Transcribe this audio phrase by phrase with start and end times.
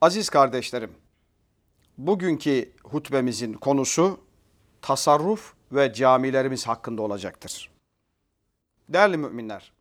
[0.00, 0.94] Aziz kardeşlerim,
[1.98, 4.20] bugünkü hutbemizin konusu
[4.82, 7.70] tasarruf ve camilerimiz hakkında olacaktır.
[8.88, 9.72] Değerli müminler,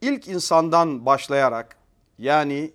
[0.00, 1.76] ilk insandan başlayarak
[2.18, 2.72] yani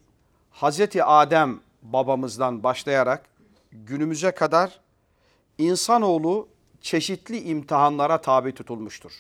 [0.51, 3.25] Hazreti Adem babamızdan başlayarak
[3.71, 4.79] günümüze kadar
[5.57, 6.47] insanoğlu
[6.81, 9.11] çeşitli imtihanlara tabi tutulmuştur.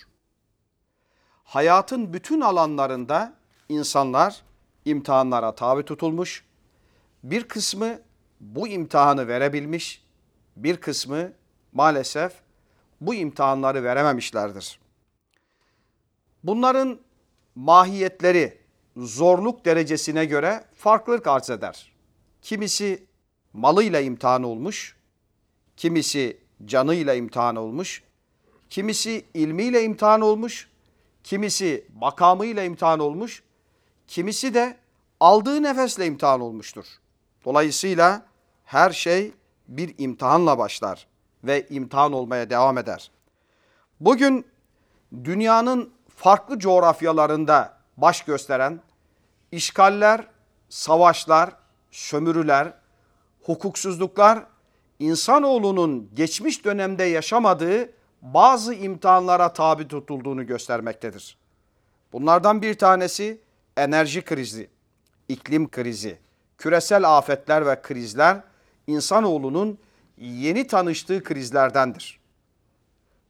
[1.43, 3.33] Hayatın bütün alanlarında
[3.69, 4.41] insanlar
[4.85, 6.45] imtihanlara tabi tutulmuş.
[7.23, 7.99] Bir kısmı
[8.39, 10.03] bu imtihanı verebilmiş,
[10.55, 11.31] bir kısmı
[11.73, 12.33] maalesef
[13.01, 14.79] bu imtihanları verememişlerdir.
[16.43, 16.99] Bunların
[17.55, 18.57] mahiyetleri
[18.97, 21.91] zorluk derecesine göre farklılık arz eder.
[22.41, 23.03] Kimisi
[23.53, 24.97] malıyla imtihan olmuş,
[25.77, 28.03] kimisi canıyla imtihan olmuş,
[28.69, 30.69] kimisi ilmiyle imtihan olmuş,
[31.23, 33.43] kimisi makamıyla imtihan olmuş,
[34.07, 34.77] kimisi de
[35.19, 36.85] aldığı nefesle imtihan olmuştur.
[37.45, 38.25] Dolayısıyla
[38.65, 39.33] her şey
[39.67, 41.07] bir imtihanla başlar
[41.43, 43.11] ve imtihan olmaya devam eder.
[43.99, 44.45] Bugün
[45.23, 48.79] dünyanın farklı coğrafyalarında baş gösteren
[49.51, 50.27] işgaller,
[50.69, 51.49] savaşlar,
[51.91, 52.73] sömürüler,
[53.43, 54.43] hukuksuzluklar
[54.99, 57.89] insanoğlunun geçmiş dönemde yaşamadığı
[58.21, 61.37] bazı imtihanlara tabi tutulduğunu göstermektedir.
[62.13, 63.41] Bunlardan bir tanesi
[63.77, 64.69] enerji krizi,
[65.27, 66.19] iklim krizi,
[66.63, 68.37] küresel afetler ve krizler
[68.87, 69.77] insanoğlunun
[70.17, 72.19] yeni tanıştığı krizlerdendir.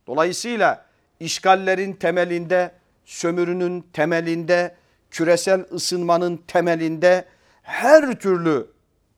[0.08, 0.86] Dolayısıyla
[1.20, 2.72] işgallerin temelinde,
[3.06, 4.76] sömürünün temelinde,
[5.12, 7.26] küresel ısınmanın temelinde,
[7.62, 8.68] her türlü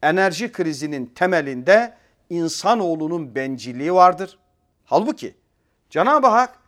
[0.03, 1.93] enerji krizinin temelinde
[2.29, 4.37] insanoğlunun bencilliği vardır.
[4.85, 5.35] Halbuki
[5.89, 6.59] Cenab-ı Hak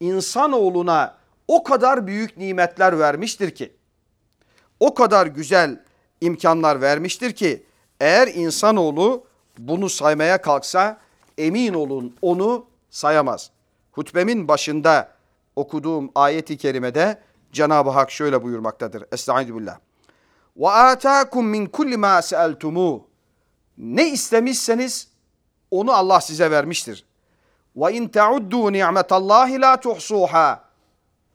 [0.00, 1.16] insanoğluna
[1.48, 3.72] o kadar büyük nimetler vermiştir ki,
[4.80, 5.87] o kadar güzel
[6.20, 7.62] imkanlar vermiştir ki,
[8.00, 9.24] eğer insanoğlu
[9.58, 10.98] bunu saymaya kalksa
[11.38, 13.50] emin olun onu sayamaz.
[13.92, 15.12] Hutbemin başında
[15.56, 17.22] okuduğum ayeti kerimede
[17.52, 19.04] Cenab-ı Hak şöyle buyurmaktadır.
[19.12, 19.78] Estaizu billah.
[20.56, 23.06] Ve ataakum min kulli ma sa'altumu.
[23.78, 25.08] Ne istemişseniz
[25.70, 27.04] onu Allah size vermiştir.
[27.76, 30.64] Ve in tauddu ni'metallahi la tuhsuha.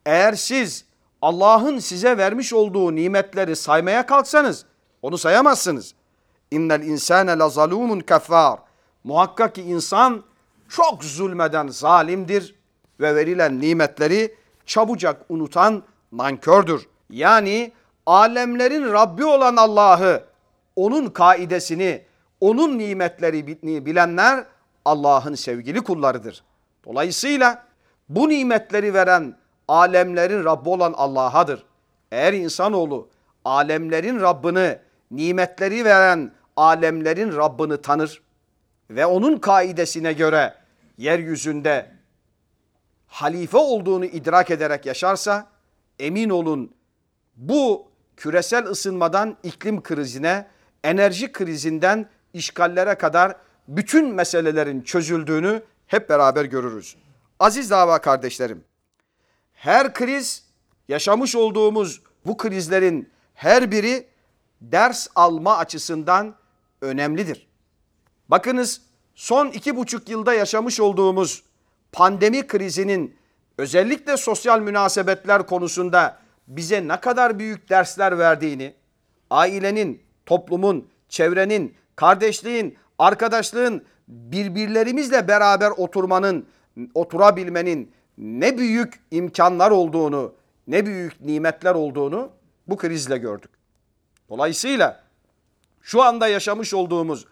[0.05, 0.85] Eğer siz
[1.21, 4.65] Allah'ın size vermiş olduğu nimetleri saymaya kalksanız
[5.03, 5.93] onu sayamazsınız.
[6.51, 8.59] İnnel insane la zalumun keffar.
[9.03, 10.23] Muhakkak ki insan
[10.69, 12.55] çok zulmeden zalimdir
[12.99, 16.87] ve verilen nimetleri çabucak unutan nankördür.
[17.09, 17.71] Yani
[18.05, 20.23] alemlerin Rabbi olan Allah'ı,
[20.75, 22.05] onun kaidesini,
[22.41, 23.47] onun nimetleri
[23.85, 24.45] bilenler
[24.85, 26.43] Allah'ın sevgili kullarıdır.
[26.85, 27.63] Dolayısıyla
[28.09, 29.37] bu nimetleri veren
[29.67, 31.63] alemlerin Rabbi olan Allah'adır.
[32.11, 33.07] Eğer insanoğlu
[33.45, 34.79] alemlerin Rabbini,
[35.15, 38.21] nimetleri veren alemlerin Rabbini tanır
[38.89, 40.55] ve onun kaidesine göre
[40.97, 41.91] yeryüzünde
[43.07, 45.47] halife olduğunu idrak ederek yaşarsa
[45.99, 46.75] emin olun
[47.35, 47.87] bu
[48.17, 50.47] küresel ısınmadan iklim krizine,
[50.83, 53.35] enerji krizinden işgallere kadar
[53.67, 56.95] bütün meselelerin çözüldüğünü hep beraber görürüz.
[57.39, 58.63] Aziz dava kardeşlerim,
[59.53, 60.45] her kriz
[60.87, 64.12] yaşamış olduğumuz bu krizlerin her biri
[64.71, 66.35] ders alma açısından
[66.81, 67.47] önemlidir.
[68.29, 68.81] Bakınız
[69.15, 71.43] son iki buçuk yılda yaşamış olduğumuz
[71.91, 73.15] pandemi krizinin
[73.57, 78.73] özellikle sosyal münasebetler konusunda bize ne kadar büyük dersler verdiğini,
[79.29, 86.45] ailenin, toplumun, çevrenin, kardeşliğin, arkadaşlığın birbirlerimizle beraber oturmanın,
[86.93, 90.33] oturabilmenin ne büyük imkanlar olduğunu,
[90.67, 92.29] ne büyük nimetler olduğunu
[92.67, 93.51] bu krizle gördük.
[94.33, 94.99] Dolayısıyla
[95.81, 97.25] şu anda yaşamış olduğumuz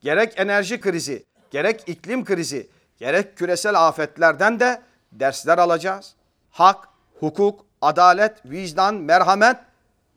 [0.00, 4.82] gerek enerji krizi, gerek iklim krizi, gerek küresel afetlerden de
[5.12, 6.14] dersler alacağız.
[6.50, 6.88] Hak,
[7.20, 9.56] hukuk, adalet, vicdan, merhamet,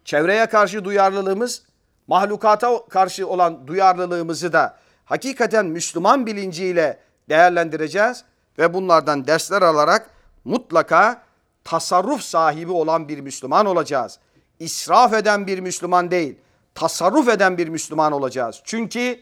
[0.06, 1.64] çevreye karşı duyarlılığımız,
[2.08, 7.00] mahlukata karşı olan duyarlılığımızı da hakikaten Müslüman bilinciyle
[7.30, 8.24] değerlendireceğiz
[8.58, 10.10] ve bunlardan dersler alarak
[10.46, 11.22] mutlaka
[11.64, 14.20] tasarruf sahibi olan bir Müslüman olacağız.
[14.62, 16.36] İsraf eden bir Müslüman değil,
[16.76, 18.62] tasarruf eden bir Müslüman olacağız.
[18.66, 19.20] Çünkü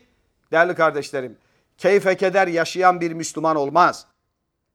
[0.51, 1.38] değerli kardeşlerim,
[1.77, 4.06] keyfe keder yaşayan bir Müslüman olmaz.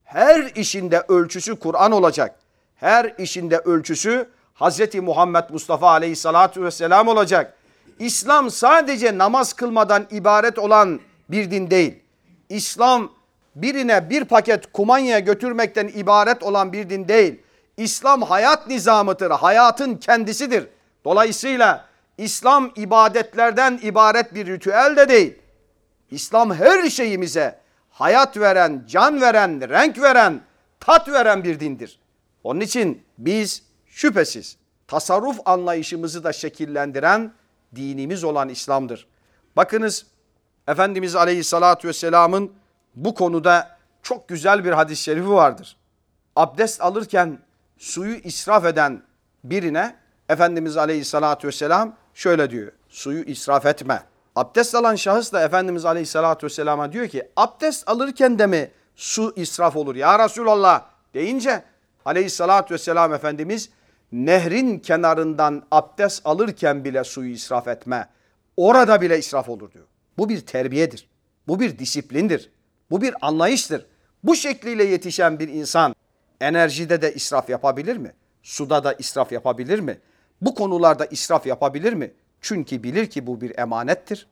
[0.05, 2.37] Her işinde ölçüsü Kur'an olacak.
[2.75, 4.95] Her işinde ölçüsü Hz.
[4.95, 7.57] Muhammed Mustafa aleyhissalatu vesselam olacak.
[7.99, 11.95] İslam sadece namaz kılmadan ibaret olan bir din değil.
[12.49, 13.13] İslam
[13.57, 17.44] birine bir paket kumanya götürmekten ibaret olan bir din değil.
[17.77, 20.69] İslam hayat nizamıdır, hayatın kendisidir.
[21.05, 21.85] Dolayısıyla
[22.19, 25.39] İslam ibadetlerden ibaret bir ritüel de değil.
[26.11, 27.61] İslam her şeyimize
[27.91, 30.41] hayat veren, can veren, renk veren,
[30.81, 32.01] tat veren bir dindir.
[32.45, 34.57] Onun için biz şüphesiz
[34.87, 37.33] tasarruf anlayışımızı da şekillendiren
[37.75, 39.07] dinimiz olan İslam'dır.
[39.57, 40.07] Bakınız
[40.69, 42.53] Efendimiz Aleyhisselatü Vesselam'ın
[42.95, 45.77] bu konuda çok güzel bir hadis-i şerifi vardır.
[46.37, 47.39] Abdest alırken
[47.79, 49.03] suyu israf eden
[49.45, 49.97] birine
[50.29, 52.73] Efendimiz Aleyhisselatü Vesselam şöyle diyor.
[52.89, 54.03] Suyu israf etme.
[54.37, 59.77] Abdest alan şahıs da Efendimiz Aleyhisselatü Vesselam'a diyor ki abdest alırken de mi su israf
[59.77, 60.85] olur ya Resulallah
[61.15, 61.63] deyince
[62.05, 63.71] Aleyhisselatü Vesselam Efendimiz
[64.13, 68.09] nehrin kenarından abdest alırken bile suyu israf etme.
[68.57, 69.85] Orada bile israf olur diyor.
[70.19, 71.09] Bu bir terbiyedir.
[71.49, 72.51] Bu bir disiplindir.
[72.91, 73.87] Bu bir anlayıştır.
[74.25, 75.95] Bu şekliyle yetişen bir insan
[76.41, 78.13] enerjide de israf yapabilir mi?
[78.43, 79.99] Suda da israf yapabilir mi?
[80.41, 82.13] Bu konularda israf yapabilir mi?
[82.41, 84.27] Çünkü bilir ki bu bir emanettir.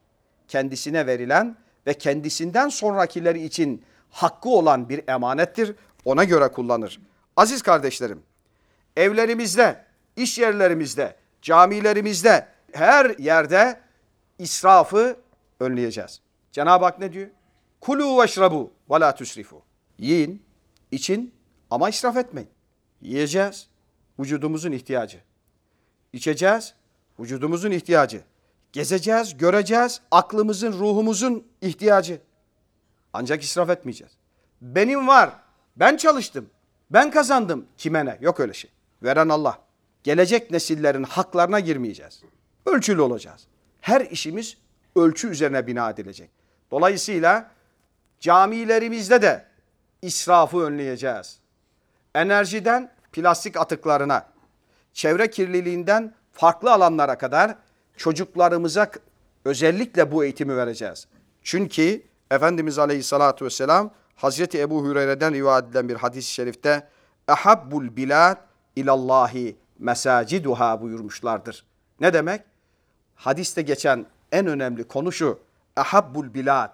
[0.48, 1.56] Kendisine verilen
[1.86, 5.74] ve kendisinden sonrakileri için hakkı olan bir emanettir.
[6.04, 7.00] Ona göre kullanır.
[7.36, 8.22] Aziz kardeşlerim,
[8.96, 9.84] evlerimizde,
[10.16, 13.80] iş yerlerimizde, camilerimizde, her yerde
[14.38, 15.16] israfı
[15.60, 16.20] önleyeceğiz.
[16.52, 17.28] Cenab-ı Hak ne diyor?
[17.80, 19.62] Kulu veşrabu ve la tusrifu.
[19.98, 20.42] Yiyin,
[20.90, 21.34] için
[21.72, 22.50] ama israf etmeyin.
[23.00, 23.66] Yiyeceğiz,
[24.18, 25.20] vücudumuzun ihtiyacı.
[26.12, 26.74] İçeceğiz,
[27.20, 28.20] vücudumuzun ihtiyacı.
[28.72, 32.20] Gezeceğiz, göreceğiz, aklımızın, ruhumuzun ihtiyacı.
[33.12, 34.12] Ancak israf etmeyeceğiz.
[34.60, 35.30] Benim var,
[35.76, 36.50] ben çalıştım,
[36.90, 37.66] ben kazandım.
[37.78, 38.18] Kime ne?
[38.20, 38.70] Yok öyle şey.
[39.02, 39.58] Veren Allah.
[40.02, 42.22] Gelecek nesillerin haklarına girmeyeceğiz.
[42.66, 43.46] Ölçülü olacağız.
[43.80, 44.56] Her işimiz
[44.96, 46.30] ölçü üzerine bina edilecek.
[46.70, 47.50] Dolayısıyla
[48.20, 49.46] camilerimizde de
[50.02, 51.41] israfı önleyeceğiz.
[52.14, 54.26] Enerjiden plastik atıklarına,
[54.92, 57.56] çevre kirliliğinden farklı alanlara kadar
[57.96, 58.90] çocuklarımıza
[59.44, 61.06] özellikle bu eğitimi vereceğiz.
[61.42, 66.88] Çünkü Efendimiz Aleyhisselatü Vesselam Hazreti Ebu Hureyre'den rivayet edilen bir hadis-i şerifte
[67.28, 68.36] Ehabbul bilad
[68.76, 71.64] ilallahi mesaciduha buyurmuşlardır.
[72.00, 72.40] Ne demek?
[73.14, 75.40] Hadiste geçen en önemli konu şu.
[75.76, 76.70] Ehabbul bilad.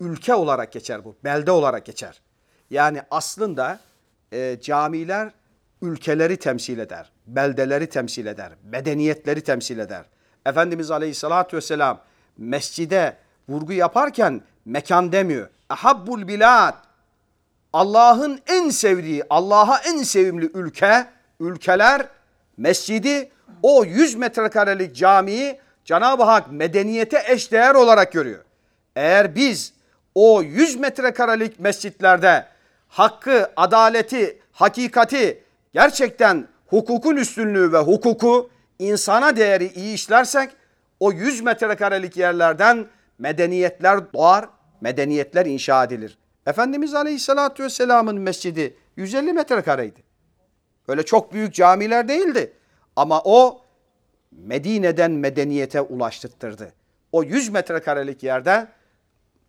[0.00, 1.16] Ülke olarak geçer bu.
[1.24, 2.20] Belde olarak geçer.
[2.70, 3.80] Yani aslında
[4.32, 5.30] e, camiler
[5.82, 7.12] ülkeleri temsil eder.
[7.26, 8.52] Beldeleri temsil eder.
[8.64, 10.04] Medeniyetleri temsil eder.
[10.46, 12.00] Efendimiz Aleyhisselatü Vesselam
[12.38, 13.16] mescide
[13.48, 15.48] vurgu yaparken mekan demiyor.
[15.70, 16.74] Ehabbul bilad.
[17.72, 21.06] Allah'ın en sevdiği, Allah'a en sevimli ülke,
[21.40, 22.06] ülkeler
[22.56, 23.30] mescidi
[23.62, 28.44] o 100 metrekarelik camiyi Cenab-ı Hak medeniyete eşdeğer olarak görüyor.
[28.96, 29.72] Eğer biz
[30.14, 32.46] o 100 metrekarelik mescitlerde
[32.94, 35.42] hakkı, adaleti, hakikati
[35.72, 40.50] gerçekten hukukun üstünlüğü ve hukuku insana değeri iyi işlersek
[41.00, 42.86] o 100 metrekarelik yerlerden
[43.18, 44.48] medeniyetler doğar,
[44.80, 46.18] medeniyetler inşa edilir.
[46.46, 50.02] Efendimiz Aleyhisselatü Vesselam'ın mescidi 150 metrekareydi.
[50.88, 52.52] Öyle çok büyük camiler değildi.
[52.96, 53.60] Ama o
[54.32, 56.72] Medine'den medeniyete ulaştırdı.
[57.12, 58.66] O 100 metrekarelik yerde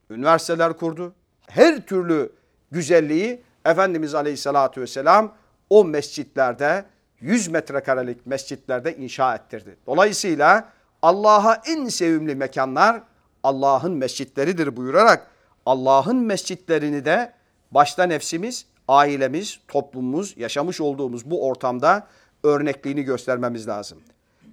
[0.10, 1.14] üniversiteler kurdu.
[1.48, 2.32] Her türlü
[2.72, 5.36] güzelliği Efendimiz Aleyhisselatü Vesselam
[5.70, 6.86] o mescitlerde
[7.20, 9.78] 100 metrekarelik mescitlerde inşa ettirdi.
[9.88, 10.70] Dolayısıyla
[11.02, 13.02] Allah'a en sevimli mekanlar
[13.44, 15.28] Allah'ın mescitleridir buyurarak
[15.66, 17.34] Allah'ın mescitlerini de
[17.72, 22.08] başta nefsimiz, ailemiz, toplumumuz, yaşamış olduğumuz bu ortamda
[22.44, 24.02] örnekliğini göstermemiz lazım.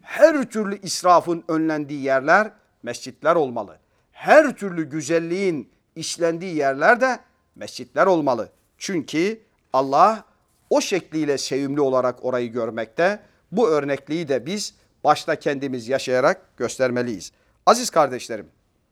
[0.03, 2.51] Her türlü israfın önlendiği yerler
[2.83, 3.79] mescitler olmalı.
[4.13, 7.19] Her türlü güzelliğin işlendiği yerler de
[7.57, 8.49] mescitler olmalı.
[8.79, 9.41] Çünkü
[9.73, 10.25] Allah
[10.71, 13.21] o şekliyle sevimli olarak orayı görmekte.
[13.53, 17.33] Bu örnekliği de biz başta kendimiz yaşayarak göstermeliyiz.
[17.67, 18.47] Aziz kardeşlerim,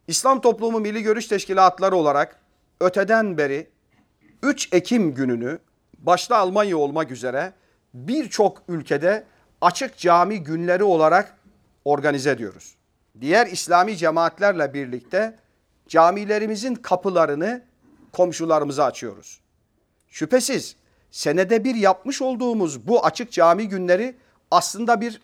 [0.09, 2.41] İslam Toplumu Milli Görüş Teşkilatları olarak
[2.81, 3.71] öteden beri
[4.43, 5.59] 3 Ekim gününü
[5.99, 7.53] başta Almanya olmak üzere
[7.95, 9.25] birçok ülkede
[9.61, 11.37] açık cami günleri olarak
[11.85, 12.75] organize ediyoruz.
[13.21, 15.39] Diğer İslami cemaatlerle birlikte
[15.89, 17.63] camilerimizin kapılarını
[18.13, 19.41] komşularımıza açıyoruz.
[20.09, 20.77] Şüphesiz
[21.11, 24.17] senede bir yapmış olduğumuz bu açık cami günleri
[24.51, 25.21] aslında bir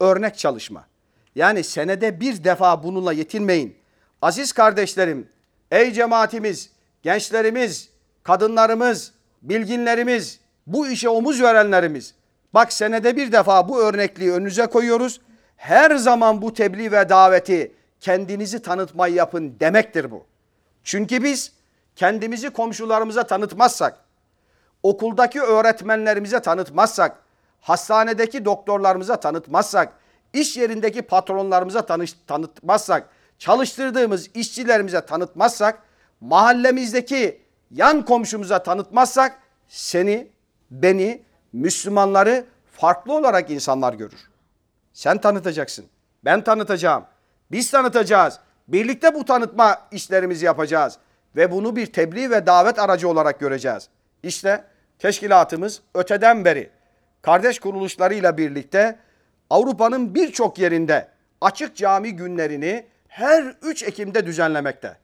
[0.00, 0.86] örnek çalışma.
[1.34, 3.76] Yani senede bir defa bununla yetinmeyin.
[4.22, 5.28] Aziz kardeşlerim,
[5.70, 6.70] ey cemaatimiz,
[7.02, 7.88] gençlerimiz,
[8.22, 12.14] kadınlarımız, bilginlerimiz, bu işe omuz verenlerimiz.
[12.54, 15.20] Bak senede bir defa bu örnekliği önünüze koyuyoruz.
[15.56, 20.26] Her zaman bu tebliğ ve daveti kendinizi tanıtmayı yapın demektir bu.
[20.84, 21.52] Çünkü biz
[22.00, 23.98] kendimizi komşularımıza tanıtmazsak,
[24.82, 27.22] okuldaki öğretmenlerimize tanıtmazsak,
[27.60, 29.92] hastanedeki doktorlarımıza tanıtmazsak,
[30.32, 35.82] iş yerindeki patronlarımıza tanış, tanıtmazsak, çalıştırdığımız işçilerimize tanıtmazsak,
[36.20, 39.38] mahallemizdeki yan komşumuza tanıtmazsak
[39.68, 40.28] seni,
[40.70, 44.30] beni, Müslümanları farklı olarak insanlar görür.
[44.92, 45.86] Sen tanıtacaksın.
[46.24, 47.04] Ben tanıtacağım.
[47.50, 48.40] Biz tanıtacağız.
[48.68, 50.98] Birlikte bu tanıtma işlerimizi yapacağız.
[51.36, 53.88] Ve bunu bir tebliğ ve davet aracı olarak göreceğiz.
[54.22, 54.64] İşte
[54.98, 56.70] teşkilatımız öteden beri
[57.22, 58.98] kardeş kuruluşlarıyla birlikte
[59.50, 61.08] Avrupa'nın birçok yerinde
[61.40, 64.96] açık cami günlerini her 3 Ekim'de düzenlemekte.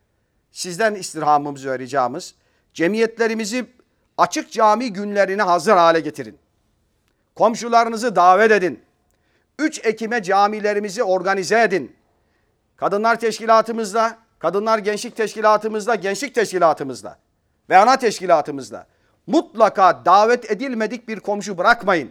[0.53, 2.35] Sizden istirhamımız ve ricamız
[2.75, 3.67] cemiyetlerimizi
[4.19, 6.39] açık cami günlerine hazır hale getirin.
[7.35, 8.81] Komşularınızı davet edin.
[9.59, 11.97] 3 Ekim'e camilerimizi organize edin.
[12.77, 17.19] Kadınlar teşkilatımızda, kadınlar gençlik teşkilatımızda, gençlik teşkilatımızda
[17.69, 18.87] ve ana teşkilatımızda
[19.27, 22.11] mutlaka davet edilmedik bir komşu bırakmayın.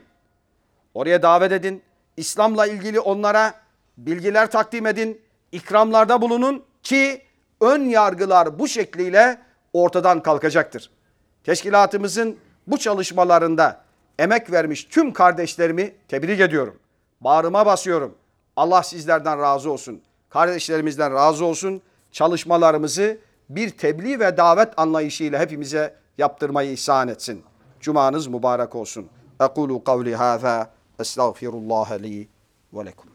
[0.94, 1.84] Oraya davet edin.
[2.18, 3.54] İslam'la ilgili onlara
[3.98, 5.22] bilgiler takdim edin.
[5.52, 7.22] ikramlarda bulunun ki
[7.62, 9.42] ön yargılar bu şekliyle
[9.74, 10.92] ortadan kalkacaktır.
[11.44, 12.38] Teşkilatımızın
[12.68, 13.82] bu çalışmalarında
[14.20, 16.80] emek vermiş tüm kardeşlerimi tebrik ediyorum.
[17.22, 18.16] Bağrıma basıyorum.
[18.56, 20.02] Allah sizlerden razı olsun.
[20.30, 21.82] Kardeşlerimizden razı olsun.
[22.16, 23.18] Çalışmalarımızı
[23.50, 27.44] bir tebliğ ve davet anlayışıyla hepimize yaptırmayı ihsan etsin.
[27.80, 29.10] Cumanız mübarek olsun.
[29.42, 30.70] Ekulu kavli hâzâ.
[31.00, 32.28] Estağfirullah li
[32.74, 33.15] ve lekum.